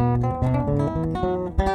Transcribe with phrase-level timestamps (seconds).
[0.00, 1.69] Música